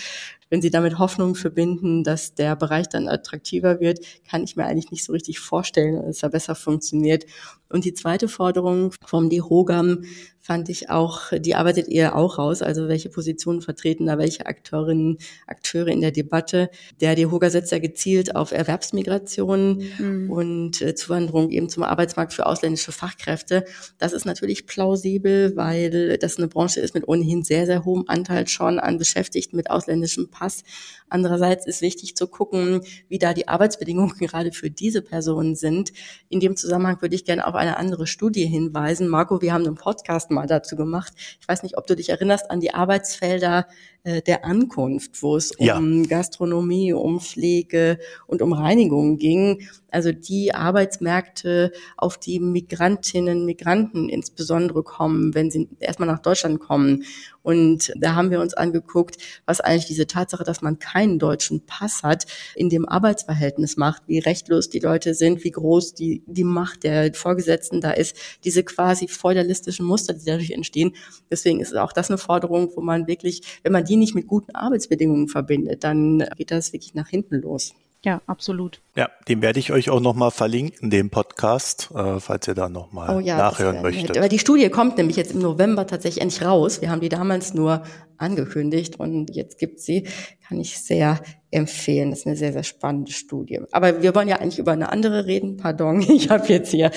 [0.50, 4.92] wenn Sie damit Hoffnung verbinden, dass der Bereich dann attraktiver wird, kann ich mir eigentlich
[4.92, 7.26] nicht so richtig vorstellen, dass er besser funktioniert.
[7.70, 10.04] Und die zweite Forderung vom DEHOGAM
[10.42, 15.18] fand ich auch, die arbeitet ihr auch raus, also welche Positionen vertreten da welche Akteurinnen,
[15.48, 16.70] Akteure in der Debatte.
[17.02, 20.32] Der DEHOGA setzt ja gezielt auf Erwerbsmigration mhm.
[20.32, 23.66] und äh, Zuwanderung eben zum Arbeitsmarkt für ausländische Fachkräfte.
[23.98, 28.48] Das ist natürlich plausibel, weil das eine Branche ist mit ohnehin sehr, sehr hohem Anteil
[28.48, 30.64] schon an Beschäftigten mit ausländischem Pass.
[31.10, 35.92] Andererseits ist wichtig zu gucken, wie da die Arbeitsbedingungen gerade für diese Personen sind.
[36.30, 39.08] In dem Zusammenhang würde ich gerne auf eine andere Studie hinweisen.
[39.08, 41.14] Marco, wir haben einen Podcast mal dazu gemacht.
[41.40, 43.68] Ich weiß nicht, ob du dich erinnerst an die Arbeitsfelder
[44.04, 45.78] äh, der Ankunft, wo es ja.
[45.78, 49.68] um Gastronomie, um Pflege und um Reinigung ging.
[49.92, 57.04] Also die Arbeitsmärkte, auf die Migrantinnen, Migranten insbesondere kommen, wenn sie erstmal nach Deutschland kommen.
[57.42, 62.04] Und da haben wir uns angeguckt, was eigentlich diese Tatsache, dass man keinen deutschen Pass
[62.04, 66.84] hat, in dem Arbeitsverhältnis macht, wie rechtlos die Leute sind, wie groß die, die Macht
[66.84, 70.94] der Vorgesetzten da ist, diese quasi feudalistischen Muster, die dadurch entstehen.
[71.32, 74.56] Deswegen ist auch das eine Forderung, wo man wirklich, wenn man die nicht mit guten
[74.56, 77.74] Arbeitsbedingungen verbindet, dann geht das wirklich nach hinten los.
[78.06, 78.80] Ja, absolut.
[78.96, 83.18] Ja, den werde ich euch auch nochmal verlinken, den Podcast, äh, falls ihr da nochmal
[83.18, 84.18] oh ja, nachhören möchtet.
[84.18, 86.82] Aber die Studie kommt nämlich jetzt im November tatsächlich endlich raus.
[86.82, 87.84] Wir haben die damals nur
[88.18, 90.08] angekündigt und jetzt gibt sie,
[90.48, 91.20] kann ich sehr
[91.52, 92.12] empfehlen.
[92.12, 93.60] Das ist eine sehr, sehr spannende Studie.
[93.72, 95.58] Aber wir wollen ja eigentlich über eine andere reden.
[95.58, 96.92] Pardon, ich habe jetzt hier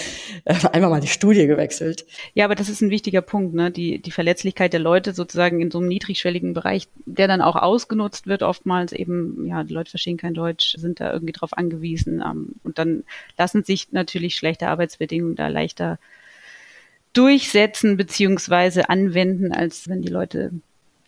[0.45, 2.07] äh, einmal mal die Studie gewechselt.
[2.35, 3.71] Ja, aber das ist ein wichtiger Punkt, ne?
[3.71, 8.27] Die, die Verletzlichkeit der Leute sozusagen in so einem niedrigschwelligen Bereich, der dann auch ausgenutzt
[8.27, 12.23] wird, oftmals eben, ja, die Leute verstehen kein Deutsch, sind da irgendwie drauf angewiesen.
[12.25, 13.05] Ähm, und dann
[13.39, 15.99] lassen sich natürlich schlechte Arbeitsbedingungen da leichter
[17.15, 20.53] durchsetzen beziehungsweise anwenden, als wenn die Leute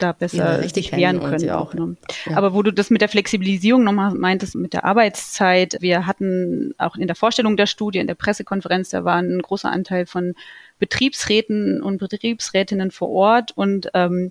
[0.05, 1.51] da besser ja, sich wehren können.
[1.51, 1.97] Auch, ne?
[2.27, 2.37] ja.
[2.37, 6.97] Aber wo du das mit der Flexibilisierung nochmal meintest, mit der Arbeitszeit, wir hatten auch
[6.97, 10.35] in der Vorstellung der Studie, in der Pressekonferenz, da war ein großer Anteil von
[10.79, 14.31] Betriebsräten und Betriebsrätinnen vor Ort und ähm,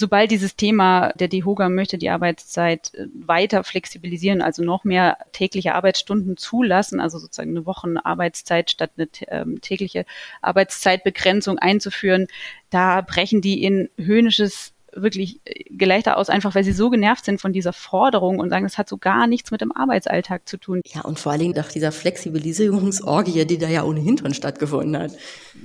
[0.00, 5.74] sobald dieses Thema, der DEHOGA möchte die Arbeitszeit äh, weiter flexibilisieren, also noch mehr tägliche
[5.74, 10.06] Arbeitsstunden zulassen, also sozusagen eine Wochenarbeitszeit statt eine ähm, tägliche
[10.42, 12.26] Arbeitszeitbegrenzung einzuführen,
[12.70, 17.52] da brechen die in höhnisches wirklich Gelächter aus, einfach weil sie so genervt sind von
[17.52, 20.80] dieser Forderung und sagen, das hat so gar nichts mit dem Arbeitsalltag zu tun.
[20.86, 25.12] Ja, und vor allen Dingen nach dieser Flexibilisierungsorgie, die da ja ohnehin schon stattgefunden hat.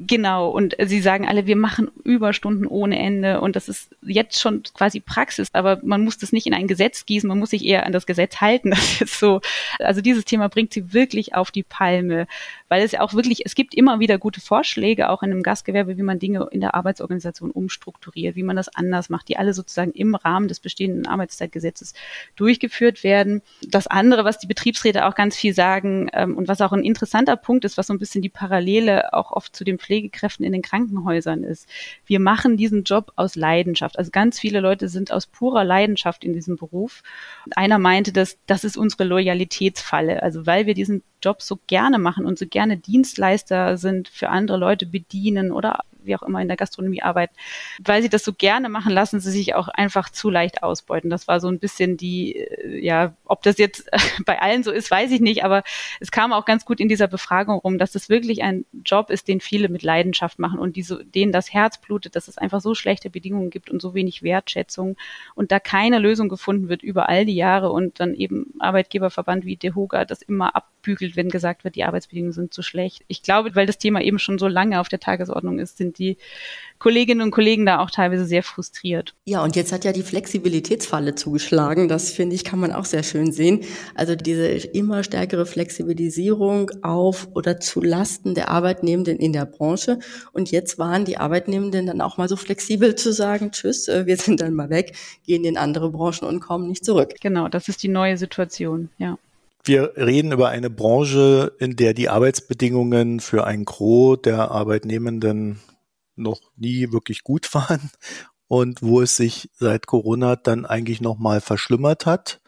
[0.08, 4.64] Genau, und sie sagen alle, wir machen Überstunden ohne Ende und das ist jetzt schon
[4.74, 7.86] quasi Praxis, aber man muss das nicht in ein Gesetz gießen, man muss sich eher
[7.86, 8.74] an das Gesetz halten.
[8.86, 9.42] Das ist so,
[9.80, 12.28] also dieses Thema bringt sie wirklich auf die Palme,
[12.68, 15.98] weil es ja auch wirklich, es gibt immer wieder gute Vorschläge, auch in einem Gastgewerbe,
[15.98, 19.92] wie man Dinge in der Arbeitsorganisation umstrukturiert, wie man das anders macht, die alle sozusagen
[19.92, 21.94] im Rahmen des bestehenden Arbeitszeitgesetzes
[22.36, 23.42] durchgeführt werden.
[23.68, 27.36] Das andere, was die Betriebsräte auch ganz viel sagen ähm, und was auch ein interessanter
[27.36, 30.62] Punkt ist, was so ein bisschen die Parallele auch oft zu den Pflegekräften in den
[30.62, 31.68] Krankenhäusern ist.
[32.06, 34.00] Wir machen diesen Job aus Leidenschaft.
[34.00, 37.04] Also ganz viele Leute sind aus purer Leidenschaft in diesem Beruf.
[37.56, 40.24] Einer meinte, dass das ist unsere Loyalitätsfalle.
[40.24, 44.58] Also weil wir diesen Job so gerne machen und so gerne Dienstleister sind, für andere
[44.58, 47.34] Leute bedienen oder wie auch immer in der Gastronomie arbeiten,
[47.84, 51.10] weil sie das so gerne machen, lassen sie sich auch einfach zu leicht ausbeuten.
[51.10, 53.90] Das war so ein bisschen die, äh, ja, ob das jetzt
[54.26, 55.64] bei allen so ist, weiß ich nicht, aber
[56.00, 59.28] es kam auch ganz gut in dieser Befragung rum, dass das wirklich ein Job ist,
[59.28, 62.62] den viele mit Leidenschaft machen und die so, denen das Herz blutet, dass es einfach
[62.62, 64.98] so schlechte Bedingungen gibt und so wenig Wertschätzung
[65.34, 69.56] und da keine Lösung gefunden wird über all die Jahre und dann eben Arbeitgeberverband wie
[69.56, 73.04] DeHoga das immer abbügelt, wenn gesagt wird, die Arbeitsbedingungen sind zu schlecht.
[73.08, 76.18] Ich glaube, weil das Thema eben schon so lange auf der Tagesordnung ist, sind die
[76.78, 79.16] Kolleginnen und Kollegen da auch teilweise sehr frustriert.
[79.26, 81.88] Ja, und jetzt hat ja die Flexibilitätsfalle zugeschlagen.
[81.88, 83.62] Das finde ich, kann man auch sehr schön sehen.
[83.96, 90.00] Also diese immer stärkere Flexibilisierung auf oder zu Lasten der Arbeitnehmenden in der Branche.
[90.34, 94.18] Und jetzt waren die Arbeitnehmenden dann auch mal so flexibel zu sagen, tschüss, äh, wir
[94.18, 94.96] sind dann mal weg,
[95.26, 97.14] gehen in andere Branchen und kommen nicht zurück.
[97.22, 99.18] Genau, das ist die neue Situation, ja.
[99.68, 105.60] Wir reden über eine Branche, in der die Arbeitsbedingungen für ein Gros der Arbeitnehmenden
[106.16, 107.90] noch nie wirklich gut waren
[108.48, 112.42] und wo es sich seit Corona dann eigentlich nochmal verschlimmert hat.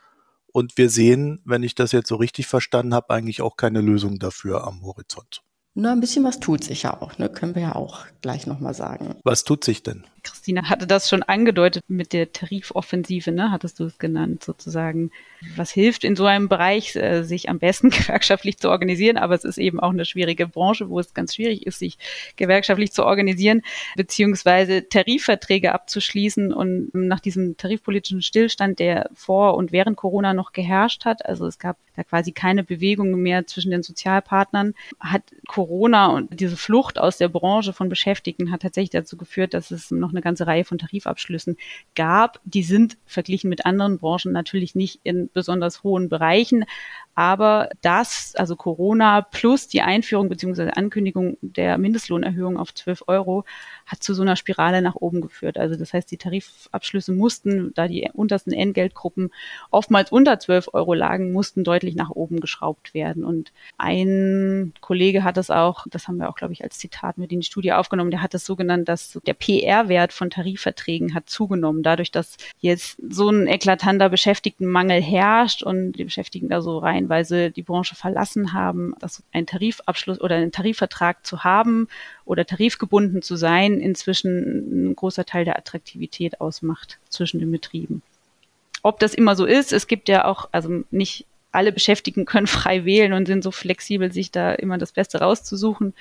[0.46, 4.20] Und wir sehen, wenn ich das jetzt so richtig verstanden habe, eigentlich auch keine Lösung
[4.20, 5.42] dafür am Horizont.
[5.80, 7.30] Na, ein bisschen was tut sich ja auch, ne?
[7.30, 9.14] können wir ja auch gleich nochmal sagen.
[9.24, 10.06] Was tut sich denn?
[10.24, 13.52] Christina hatte das schon angedeutet mit der Tarifoffensive, ne?
[13.52, 15.12] hattest du es genannt, sozusagen.
[15.56, 19.18] Was hilft in so einem Bereich, äh, sich am besten gewerkschaftlich zu organisieren?
[19.18, 22.00] Aber es ist eben auch eine schwierige Branche, wo es ganz schwierig ist, sich
[22.38, 23.62] gewerkschaftlich zu organisieren,
[23.96, 26.52] beziehungsweise Tarifverträge abzuschließen.
[26.52, 31.60] Und nach diesem tarifpolitischen Stillstand, der vor und während Corona noch geherrscht hat, also es
[31.60, 37.18] gab da quasi keine Bewegung mehr zwischen den Sozialpartnern, hat Corona und diese Flucht aus
[37.18, 40.78] der Branche von Beschäftigten hat tatsächlich dazu geführt, dass es noch eine ganze Reihe von
[40.78, 41.58] Tarifabschlüssen
[41.96, 42.40] gab.
[42.44, 46.66] Die sind verglichen mit anderen Branchen natürlich nicht in besonders hohen Bereichen,
[47.18, 50.70] aber das, also Corona plus die Einführung bzw.
[50.76, 53.44] Ankündigung der Mindestlohnerhöhung auf 12 Euro,
[53.88, 55.58] hat zu so einer Spirale nach oben geführt.
[55.58, 59.32] Also das heißt, die Tarifabschlüsse mussten, da die untersten Entgeltgruppen
[59.72, 63.24] oftmals unter 12 Euro lagen, mussten deutlich nach oben geschraubt werden.
[63.24, 67.32] Und ein Kollege hat das auch, das haben wir auch, glaube ich, als Zitat mit
[67.32, 71.32] in die Studie aufgenommen, der hat das so genannt, dass der PR-Wert von Tarifverträgen hat
[71.32, 77.07] zugenommen, dadurch, dass jetzt so ein eklatanter Beschäftigtenmangel herrscht und die Beschäftigten da so rein
[77.10, 81.88] weil sie die Branche verlassen haben, dass ein Tarifabschluss oder einen Tarifvertrag zu haben
[82.26, 88.02] oder tarifgebunden zu sein, inzwischen ein großer Teil der Attraktivität ausmacht zwischen den Betrieben.
[88.84, 91.26] Ob das immer so ist, es gibt ja auch, also nicht
[91.58, 95.96] alle Beschäftigten können frei wählen und sind so flexibel, sich da immer das Beste rauszusuchen.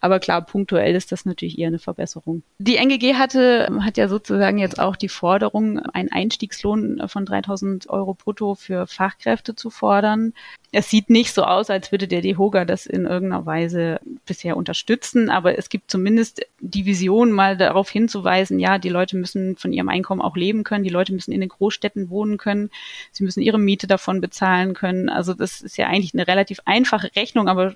[0.00, 2.44] Aber klar, punktuell ist das natürlich eher eine Verbesserung.
[2.58, 8.14] Die NGG hatte, hat ja sozusagen jetzt auch die Forderung, einen Einstiegslohn von 3000 Euro
[8.14, 10.32] brutto für Fachkräfte zu fordern
[10.72, 15.28] es sieht nicht so aus, als würde der DEHOGA das in irgendeiner Weise bisher unterstützen,
[15.28, 19.88] aber es gibt zumindest die Vision, mal darauf hinzuweisen, ja, die Leute müssen von ihrem
[19.88, 22.70] Einkommen auch leben können, die Leute müssen in den Großstädten wohnen können,
[23.10, 25.08] sie müssen ihre Miete davon bezahlen können.
[25.08, 27.74] Also das ist ja eigentlich eine relativ einfache Rechnung, aber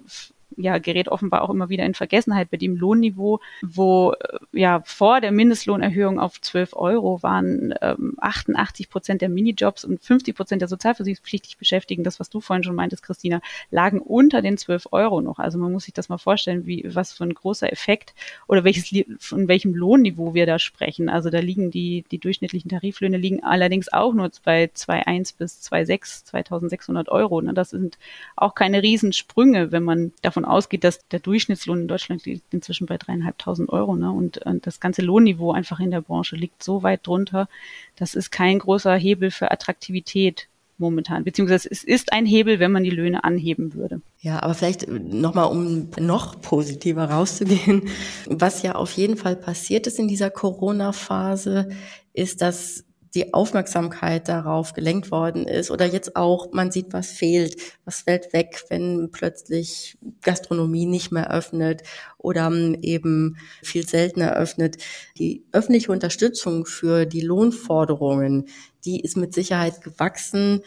[0.56, 5.20] ja, gerät offenbar auch immer wieder in Vergessenheit bei dem Lohnniveau, wo äh, ja vor
[5.20, 10.68] der Mindestlohnerhöhung auf 12 Euro waren ähm, 88 Prozent der Minijobs und 50 Prozent der
[10.68, 13.40] sozialversicherungspflichtig Beschäftigten, das was du vorhin schon meintest, Christina,
[13.70, 15.38] lagen unter den 12 Euro noch.
[15.38, 18.14] Also man muss sich das mal vorstellen, wie was für ein großer Effekt
[18.46, 21.08] oder welches von welchem Lohnniveau wir da sprechen.
[21.08, 26.32] Also da liegen die die durchschnittlichen Tariflöhne liegen allerdings auch nur bei 2,1 bis 2,6,
[26.32, 27.40] 2.600 Euro.
[27.40, 27.54] Ne?
[27.54, 27.98] Das sind
[28.36, 32.98] auch keine Riesensprünge, wenn man davon ausgeht, dass der Durchschnittslohn in Deutschland liegt inzwischen bei
[32.98, 33.96] dreieinhalbtausend Euro.
[33.96, 34.10] Ne?
[34.10, 37.48] Und, und das ganze Lohnniveau einfach in der Branche liegt so weit drunter.
[37.96, 42.82] Das ist kein großer Hebel für Attraktivität momentan, beziehungsweise es ist ein Hebel, wenn man
[42.82, 44.00] die Löhne anheben würde.
[44.20, 47.88] Ja, aber vielleicht nochmal, um noch positiver rauszugehen,
[48.26, 51.68] was ja auf jeden Fall passiert ist in dieser Corona-Phase,
[52.12, 52.84] ist, dass
[53.14, 58.32] die Aufmerksamkeit darauf gelenkt worden ist oder jetzt auch, man sieht, was fehlt, was fällt
[58.32, 61.82] weg, wenn plötzlich Gastronomie nicht mehr öffnet
[62.18, 62.50] oder
[62.82, 64.78] eben viel seltener öffnet.
[65.18, 68.46] Die öffentliche Unterstützung für die Lohnforderungen,
[68.84, 70.62] die ist mit Sicherheit gewachsen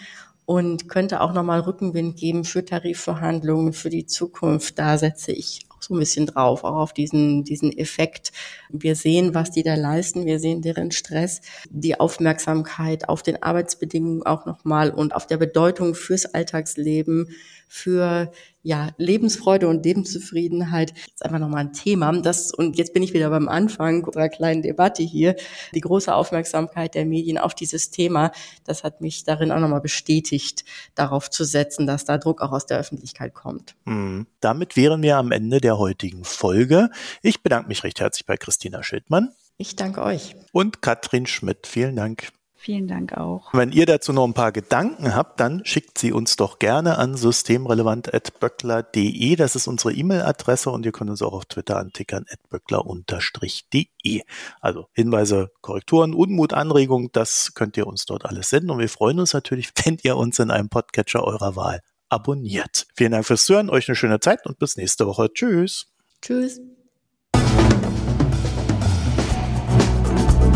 [0.45, 4.79] und könnte auch nochmal Rückenwind geben für Tarifverhandlungen für die Zukunft.
[4.79, 8.31] Da setze ich so ein bisschen drauf, auch auf diesen, diesen Effekt.
[8.69, 14.23] Wir sehen, was die da leisten, wir sehen deren Stress, die Aufmerksamkeit auf den Arbeitsbedingungen
[14.23, 17.29] auch nochmal und auf der Bedeutung fürs Alltagsleben,
[17.67, 18.31] für
[18.63, 22.11] ja, Lebensfreude und Lebenszufriedenheit ist einfach nochmal ein Thema.
[22.21, 25.35] Das, und jetzt bin ich wieder beim Anfang unserer kleinen Debatte hier.
[25.73, 28.31] Die große Aufmerksamkeit der Medien auf dieses Thema,
[28.65, 32.65] das hat mich darin auch nochmal bestätigt, darauf zu setzen, dass da Druck auch aus
[32.65, 33.75] der Öffentlichkeit kommt.
[33.85, 34.27] Mhm.
[34.41, 36.89] Damit wären wir am Ende der heutigen Folge.
[37.21, 39.29] Ich bedanke mich recht herzlich bei Christina Schildmann.
[39.57, 40.35] Ich danke euch.
[40.51, 41.67] Und Katrin Schmidt.
[41.67, 42.29] Vielen Dank.
[42.59, 43.53] Vielen Dank auch.
[43.53, 47.15] Wenn ihr dazu noch ein paar Gedanken habt, dann schickt sie uns doch gerne an
[47.15, 49.35] systemrelevant.böckler.de.
[49.35, 54.21] Das ist unsere E-Mail-Adresse und ihr könnt uns auch auf Twitter antickern, böckler-de.
[54.59, 59.19] Also Hinweise, Korrekturen, Unmut, Anregungen, das könnt ihr uns dort alles senden und wir freuen
[59.19, 62.87] uns natürlich, wenn ihr uns in einem Podcatcher eurer Wahl abonniert.
[62.95, 65.31] Vielen Dank fürs Zuhören, euch eine schöne Zeit und bis nächste Woche.
[65.31, 65.93] Tschüss.
[66.23, 66.59] Tschüss.